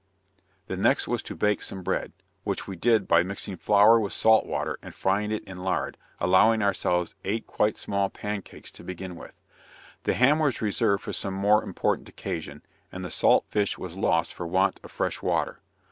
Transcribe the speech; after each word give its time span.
The 0.65 0.75
next 0.77 1.07
was 1.07 1.21
to 1.21 1.35
bake 1.35 1.61
some 1.61 1.83
bread, 1.83 2.11
which 2.43 2.67
we 2.67 2.75
did 2.75 3.07
by 3.07 3.21
mixing 3.21 3.55
flour 3.55 3.99
with 3.99 4.13
salt 4.13 4.47
water 4.47 4.79
and 4.81 4.95
frying 4.95 5.31
it 5.31 5.43
in 5.43 5.57
lard, 5.57 5.95
allowing 6.19 6.63
ourselves 6.63 7.13
eight 7.23 7.45
quite 7.45 7.77
small 7.77 8.09
pancakes 8.09 8.71
to 8.71 8.83
begin 8.83 9.15
with. 9.15 9.39
The 10.05 10.15
ham 10.15 10.39
was 10.39 10.59
reserved 10.59 11.03
for 11.03 11.13
some 11.13 11.35
more 11.35 11.63
important 11.63 12.09
occasion, 12.09 12.63
and 12.91 13.05
the 13.05 13.11
salt 13.11 13.45
fish 13.49 13.77
was 13.77 13.95
lost 13.95 14.33
for 14.33 14.47
want 14.47 14.79
of 14.83 14.89
fresh 14.91 15.21
water. 15.21 15.59